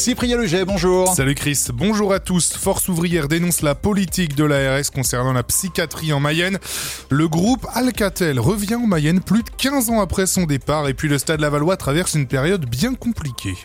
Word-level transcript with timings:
Cyprien 0.00 0.38
Leger, 0.38 0.64
bonjour. 0.64 1.14
Salut 1.14 1.34
Chris, 1.34 1.66
bonjour 1.74 2.14
à 2.14 2.20
tous. 2.20 2.54
Force 2.54 2.88
ouvrière 2.88 3.28
dénonce 3.28 3.60
la 3.60 3.74
politique 3.74 4.34
de 4.34 4.44
l'ARS 4.44 4.90
concernant 4.90 5.34
la 5.34 5.42
psychiatrie 5.42 6.14
en 6.14 6.20
Mayenne. 6.20 6.58
Le 7.10 7.28
groupe 7.28 7.66
Alcatel 7.74 8.40
revient 8.40 8.76
en 8.76 8.86
Mayenne 8.86 9.20
plus 9.20 9.42
de 9.42 9.50
15 9.58 9.90
ans 9.90 10.00
après 10.00 10.24
son 10.24 10.44
départ 10.44 10.88
et 10.88 10.94
puis 10.94 11.06
le 11.08 11.18
Stade 11.18 11.40
Lavallois 11.40 11.76
traverse 11.76 12.14
une 12.14 12.26
période 12.26 12.64
bien 12.64 12.94
compliquée. 12.94 13.58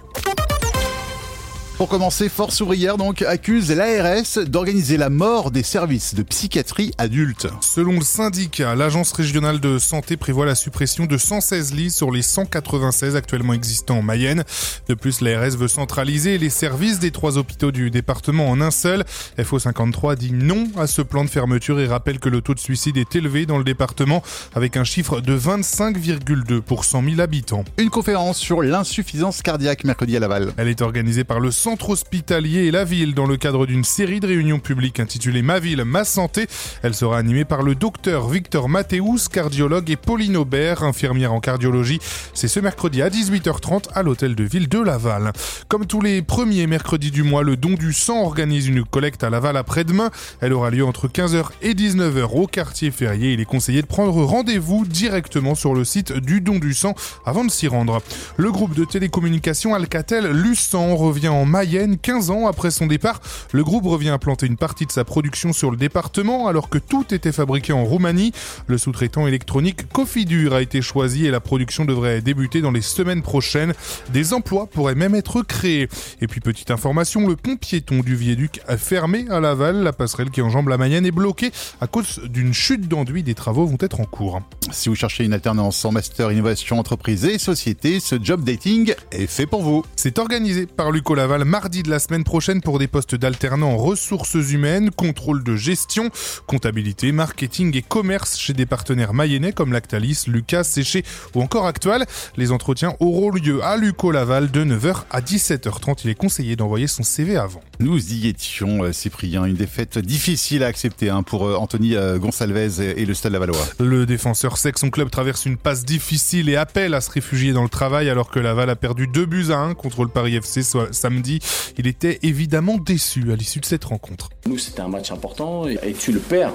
Pour 1.78 1.90
commencer, 1.90 2.30
Force 2.30 2.62
ouvrière 2.62 2.96
donc 2.96 3.22
accuse 3.22 3.70
l'ARS 3.70 4.46
d'organiser 4.48 4.96
la 4.96 5.10
mort 5.10 5.52
des 5.52 5.62
services 5.62 6.16
de 6.16 6.24
psychiatrie 6.24 6.94
adulte. 6.98 7.48
Selon 7.60 7.96
le 7.96 8.02
syndicat, 8.02 8.76
l'agence 8.76 9.12
régionale 9.12 9.60
de 9.60 9.78
santé 9.78 10.16
prévoit 10.16 10.46
la 10.46 10.56
suppression 10.56 11.06
de 11.06 11.18
116 11.18 11.74
lits 11.74 11.92
sur 11.92 12.12
les 12.12 12.22
196 12.22 13.18
actuellement 13.18 13.52
existants 13.52 13.98
en 13.98 14.02
Mayenne. 14.04 14.46
De 14.88 14.94
plus, 14.94 15.20
l'ARS 15.20 15.58
veut 15.58 15.68
centraliser 15.68 16.38
les 16.38 16.50
services 16.50 17.00
des 17.00 17.12
trois 17.12 17.38
hôpitaux 17.38 17.74
du 17.74 17.92
département 17.92 18.50
en 18.50 18.62
un 18.62 18.72
seul. 18.72 19.04
FO53 19.38 20.16
dit 20.16 20.32
non 20.32 20.70
à 20.78 20.88
ce 20.88 21.02
plan 21.02 21.26
de 21.26 21.30
fermeture 21.30 21.82
et 21.82 21.88
rappelle 21.88 22.20
que 22.20 22.30
le 22.30 22.40
taux 22.40 22.54
de 22.54 22.60
suicide 22.60 22.96
est 22.96 23.18
élevé 23.18 23.46
dans 23.46 23.58
le 23.58 23.66
département 23.66 24.24
avec 24.54 24.78
un 24.78 24.86
chiffre 24.86 25.20
de 25.20 25.38
25,2 25.38 26.62
pour 26.62 26.86
100 26.86 27.04
000 27.04 27.20
habitants. 27.20 27.66
Une 27.78 27.90
conférence 27.90 28.38
sur 28.38 28.62
l'insuffisance 28.62 29.42
cardiaque 29.42 29.84
mercredi 29.84 30.16
à 30.16 30.22
Laval. 30.22 30.54
Elle 30.56 30.70
est 30.70 30.82
organisée 30.82 31.26
par 31.26 31.42
le 31.42 31.52
centre 31.66 31.90
hospitalier 31.90 32.66
et 32.66 32.72
la 32.72 32.84
ville 32.84 33.16
dans 33.16 33.26
le 33.26 33.38
cadre 33.38 33.66
d'une 33.66 33.84
série 33.84 34.20
de 34.20 34.28
réunions 34.28 34.60
publiques 34.60 35.00
intitulée 35.00 35.42
Ma 35.42 35.58
ville, 35.58 35.84
ma 35.84 36.06
santé. 36.06 36.46
Elle 36.84 36.94
sera 36.94 37.18
animée 37.18 37.44
par 37.44 37.64
le 37.64 37.74
docteur 37.74 38.30
Victor 38.30 38.70
Mathéus, 38.70 39.30
cardiologue, 39.30 39.90
et 39.90 39.96
Pauline 39.96 40.38
Aubert, 40.38 40.84
infirmière 40.84 41.34
en 41.34 41.40
cardiologie. 41.40 41.98
C'est 42.36 42.48
ce 42.48 42.60
mercredi 42.60 43.02
à 43.02 43.10
18h30 43.10 43.86
à 43.96 44.04
l'hôtel 44.04 44.36
de 44.36 44.44
ville 44.44 44.70
de 44.70 44.78
Laval. 44.78 45.34
Comme 45.68 45.88
tous 45.88 46.02
les 46.02 46.22
premiers 46.22 46.68
mercredis 46.68 47.10
du 47.10 47.24
mois, 47.24 47.42
le 47.42 47.58
don 47.58 47.74
du 47.74 47.94
sang 47.94 48.22
organise 48.22 48.68
une 48.68 48.84
collecte 48.84 49.24
à 49.24 49.32
Laval 49.32 49.58
après-demain. 49.58 50.12
Elle 50.42 50.54
aura 50.54 50.70
lieu 50.70 50.86
entre 50.86 51.08
15h 51.08 51.46
et 51.64 51.74
19h 51.74 52.26
au 52.32 52.46
quartier 52.46 52.92
férié. 52.92 53.34
Il 53.34 53.40
est 53.40 53.46
conseillé 53.46 53.82
de 53.82 53.88
prendre 53.88 54.24
rendez-vous 54.24 54.86
directement 54.86 55.56
sur 55.56 55.74
le 55.74 55.84
site 55.84 56.14
du 56.14 56.42
don 56.42 56.60
du 56.60 56.76
sang 56.76 56.94
avant 57.26 57.44
de 57.44 57.50
s'y 57.50 57.68
rendre. 57.68 58.04
Le 58.38 58.52
groupe 58.52 58.76
de 58.76 58.86
télécommunications 58.86 59.74
Alcatel 59.74 60.28
Luçon 60.28 60.96
revient 60.96 61.30
en 61.30 61.55
Mayenne 61.56 61.98
15 61.98 62.32
ans 62.32 62.48
après 62.48 62.70
son 62.70 62.86
départ. 62.86 63.22
Le 63.54 63.64
groupe 63.64 63.86
revient 63.86 64.10
à 64.10 64.18
planter 64.18 64.46
une 64.46 64.58
partie 64.58 64.86
de 64.86 64.92
sa 64.92 65.06
production 65.06 65.54
sur 65.54 65.72
le 65.72 65.78
département 65.78 66.48
alors 66.50 66.68
que 66.68 66.78
tout 66.78 67.14
était 67.14 67.32
fabriqué 67.32 67.72
en 67.72 67.86
Roumanie. 67.86 68.34
Le 68.68 68.78
sous-traitant 68.78 69.26
électronique 69.26 69.88
Cofidur 69.88 70.54
a 70.54 70.62
été 70.62 70.82
choisi 70.82 71.26
et 71.26 71.32
la 71.32 71.40
production 71.40 71.86
devrait 71.86 72.20
débuter 72.20 72.60
dans 72.60 72.72
les 72.72 72.82
semaines 72.82 73.22
prochaines. 73.22 73.74
Des 74.12 74.34
emplois 74.34 74.68
pourraient 74.68 74.96
même 74.96 75.16
être 75.16 75.44
créés. 75.44 75.88
Et 76.20 76.28
puis 76.28 76.42
petite 76.42 76.72
information, 76.72 77.26
le 77.26 77.38
pont 77.38 77.56
piéton 77.56 78.02
du 78.02 78.18
viaduc 78.18 78.60
a 78.68 78.76
fermé 78.76 79.26
à 79.30 79.40
Laval. 79.40 79.82
La 79.82 79.94
passerelle 79.94 80.32
qui 80.32 80.42
enjambe 80.42 80.68
la 80.68 80.78
Mayenne 80.78 81.06
est 81.06 81.12
bloquée 81.12 81.54
à 81.80 81.88
cause 81.88 82.20
d'une 82.26 82.54
chute 82.54 82.90
d'enduit. 82.90 83.24
Des 83.24 83.34
travaux 83.34 83.66
vont 83.66 83.78
être 83.80 84.02
en 84.02 84.06
cours. 84.06 84.42
Si 84.72 84.90
vous 84.90 84.96
cherchez 84.96 85.24
une 85.24 85.32
alternance 85.32 85.86
en 85.86 85.94
master 85.94 86.34
innovation 86.34 86.80
entreprise 86.80 87.24
et 87.24 87.38
société, 87.38 88.02
ce 88.02 88.18
job 88.22 88.44
dating 88.44 88.94
est 89.14 89.28
fait 89.28 89.46
pour 89.46 89.64
vous. 89.64 89.86
C'est 89.96 90.20
organisé 90.20 90.66
par 90.66 90.92
Luco 90.92 91.16
Laval 91.16 91.45
mardi 91.46 91.84
de 91.84 91.90
la 91.90 92.00
semaine 92.00 92.24
prochaine 92.24 92.62
pour 92.62 92.80
des 92.80 92.88
postes 92.88 93.16
d'alternants 93.16 93.74
en 93.74 93.78
ressources 93.78 94.34
humaines, 94.34 94.90
contrôle 94.90 95.44
de 95.44 95.56
gestion, 95.56 96.10
comptabilité, 96.48 97.12
marketing 97.12 97.78
et 97.78 97.84
commerce 97.84 98.38
chez 98.38 98.54
des 98.54 98.66
partenaires 98.66 99.14
mayennais 99.14 99.54
comme 99.54 99.72
Lactalis, 99.72 100.24
Lucas, 100.28 100.64
Séché 100.64 101.04
ou 101.36 101.42
encore 101.42 101.68
Actual. 101.68 102.06
Les 102.36 102.52
entretiens 102.52 102.96
auront 103.00 103.30
lieu 103.32 103.64
à 103.64 103.78
Luco 103.78 104.12
Laval 104.12 104.50
de 104.50 104.66
9h 104.66 105.04
à 105.12 105.22
17h30. 105.22 106.02
Il 106.04 106.10
est 106.10 106.16
conseillé 106.16 106.56
d'envoyer 106.56 106.88
son 106.88 107.04
CV 107.04 107.38
avant. 107.38 107.62
Nous 107.80 108.14
y 108.14 108.28
étions, 108.28 108.84
euh, 108.84 108.92
Cyprien. 108.92 109.46
Une 109.46 109.56
défaite 109.56 110.00
difficile 110.00 110.64
à 110.64 110.68
accepter 110.68 111.10
hein, 111.10 111.22
pour 111.22 111.48
euh, 111.48 111.56
Anthony 111.56 111.96
euh, 111.96 112.18
Gonsalvez 112.18 113.00
et 113.00 113.06
le 113.06 113.14
Stade 113.14 113.34
Lavallois. 113.34 113.68
Le 113.80 114.06
défenseur 114.06 114.58
sait 114.58 114.72
que 114.72 114.80
son 114.80 114.90
club 114.90 115.12
traverse 115.12 115.46
une 115.46 115.58
passe 115.58 115.86
difficile 115.86 116.50
et 116.50 116.56
appelle 116.56 116.94
à 116.96 117.02
se 117.02 117.12
réfugier 117.12 117.54
dans 117.54 117.64
le 117.64 117.70
travail 117.70 118.10
alors 118.10 118.32
que 118.32 118.40
Laval 118.40 118.70
a 118.70 118.76
perdu 118.76 119.08
2 119.08 119.26
buts 119.26 119.52
à 119.52 119.58
1 119.58 119.76
contre 119.76 120.04
le 120.04 120.10
Paris 120.10 120.36
FC 120.36 120.64
samedi. 120.92 121.35
Il 121.78 121.88
était 121.88 122.20
évidemment 122.24 122.78
déçu 122.78 123.32
à 123.32 123.36
l'issue 123.36 123.60
de 123.60 123.66
cette 123.66 123.86
rencontre. 123.86 124.30
Nous, 124.48 124.58
c'était 124.58 124.82
un 124.82 124.88
match 124.88 125.12
important 125.12 125.68
et 125.68 125.94
tu 125.94 126.12
le 126.12 126.20
perds. 126.20 126.54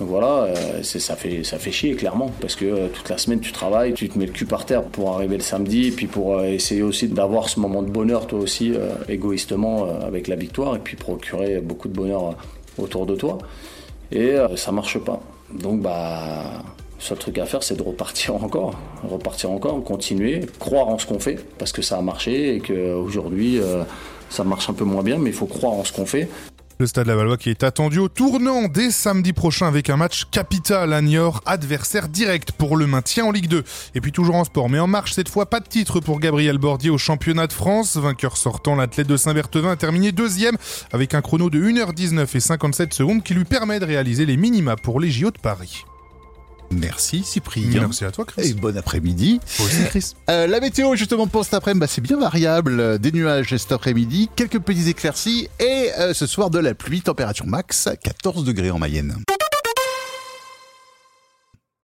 Voilà, 0.00 0.44
euh, 0.44 0.82
ça, 0.82 1.16
fait, 1.16 1.44
ça 1.44 1.58
fait 1.58 1.70
chier 1.70 1.94
clairement 1.94 2.30
parce 2.40 2.56
que 2.56 2.64
euh, 2.64 2.88
toute 2.88 3.08
la 3.08 3.18
semaine 3.18 3.40
tu 3.40 3.52
travailles, 3.52 3.92
tu 3.92 4.08
te 4.08 4.18
mets 4.18 4.26
le 4.26 4.32
cul 4.32 4.46
par 4.46 4.64
terre 4.64 4.82
pour 4.82 5.14
arriver 5.14 5.36
le 5.36 5.42
samedi 5.42 5.90
puis 5.90 6.06
pour 6.06 6.38
euh, 6.38 6.44
essayer 6.44 6.82
aussi 6.82 7.08
d'avoir 7.08 7.48
ce 7.48 7.60
moment 7.60 7.82
de 7.82 7.90
bonheur 7.90 8.26
toi 8.26 8.38
aussi 8.38 8.72
égoïstement 9.08 9.86
avec 10.00 10.28
la 10.28 10.36
victoire 10.36 10.76
et 10.76 10.78
puis 10.78 10.96
procurer 10.96 11.60
beaucoup 11.60 11.88
de 11.88 11.94
bonheur 11.94 12.36
autour 12.78 13.06
de 13.06 13.14
toi 13.14 13.38
et 14.10 14.36
ça 14.56 14.72
marche 14.72 14.98
pas. 14.98 15.20
Donc 15.52 15.80
bah 15.80 16.62
seul 17.02 17.18
truc 17.18 17.38
à 17.38 17.46
faire 17.46 17.62
c'est 17.62 17.76
de 17.76 17.82
repartir 17.82 18.34
encore, 18.36 18.74
repartir 19.08 19.50
encore, 19.50 19.82
continuer, 19.84 20.46
croire 20.58 20.88
en 20.88 20.98
ce 20.98 21.06
qu'on 21.06 21.18
fait 21.18 21.38
parce 21.58 21.72
que 21.72 21.82
ça 21.82 21.98
a 21.98 22.02
marché 22.02 22.56
et 22.56 22.60
qu'aujourd'hui 22.60 23.60
ça 24.30 24.44
marche 24.44 24.70
un 24.70 24.74
peu 24.74 24.84
moins 24.84 25.02
bien 25.02 25.18
mais 25.18 25.30
il 25.30 25.36
faut 25.36 25.46
croire 25.46 25.72
en 25.72 25.84
ce 25.84 25.92
qu'on 25.92 26.06
fait 26.06 26.28
le 26.82 26.86
Stade 26.88 27.06
Lavallois 27.06 27.36
qui 27.36 27.48
est 27.48 27.62
attendu 27.62 28.00
au 28.00 28.08
tournant 28.08 28.66
dès 28.66 28.90
samedi 28.90 29.32
prochain 29.32 29.68
avec 29.68 29.88
un 29.88 29.96
match 29.96 30.24
capital 30.32 30.92
à 30.92 31.00
Niort, 31.00 31.40
adversaire 31.46 32.08
direct 32.08 32.50
pour 32.50 32.76
le 32.76 32.88
maintien 32.88 33.24
en 33.24 33.30
Ligue 33.30 33.46
2. 33.46 33.62
Et 33.94 34.00
puis 34.00 34.10
toujours 34.10 34.34
en 34.34 34.42
sport, 34.42 34.68
mais 34.68 34.80
en 34.80 34.88
marche 34.88 35.12
cette 35.12 35.28
fois, 35.28 35.46
pas 35.46 35.60
de 35.60 35.68
titre 35.68 36.00
pour 36.00 36.18
Gabriel 36.18 36.58
Bordier 36.58 36.90
au 36.90 36.98
championnat 36.98 37.46
de 37.46 37.52
France. 37.52 37.96
Vainqueur 37.96 38.36
sortant, 38.36 38.74
l'athlète 38.74 39.06
de 39.06 39.16
Saint-Berthevin 39.16 39.70
a 39.70 39.76
terminé 39.76 40.10
deuxième 40.10 40.56
avec 40.92 41.14
un 41.14 41.22
chrono 41.22 41.50
de 41.50 41.62
1h19 41.62 42.36
et 42.36 42.40
57 42.40 42.94
secondes 42.94 43.22
qui 43.22 43.34
lui 43.34 43.44
permet 43.44 43.78
de 43.78 43.84
réaliser 43.84 44.26
les 44.26 44.36
minima 44.36 44.74
pour 44.74 44.98
les 44.98 45.12
JO 45.12 45.30
de 45.30 45.38
Paris. 45.38 45.84
Merci 46.72 47.22
Cyprien. 47.22 47.80
Merci 47.80 48.04
à 48.04 48.10
toi 48.10 48.24
Chris. 48.24 48.48
Et 48.48 48.54
bon 48.54 48.76
après-midi. 48.76 49.40
Aussi 49.60 49.84
Chris. 49.86 50.12
Euh, 50.30 50.46
la 50.46 50.60
météo 50.60 50.94
justement 50.96 51.26
pour 51.26 51.44
cet 51.44 51.54
après-midi, 51.54 51.80
bah, 51.80 51.86
c'est 51.88 52.00
bien 52.00 52.18
variable. 52.18 52.98
Des 52.98 53.12
nuages 53.12 53.56
cet 53.56 53.72
après-midi, 53.72 54.30
quelques 54.34 54.58
petits 54.58 54.88
éclaircies 54.88 55.48
et 55.60 55.90
euh, 55.98 56.14
ce 56.14 56.26
soir 56.26 56.50
de 56.50 56.58
la 56.58 56.74
pluie, 56.74 57.02
température 57.02 57.46
max 57.46 57.88
14 58.02 58.44
degrés 58.44 58.70
en 58.70 58.78
Mayenne. 58.78 59.16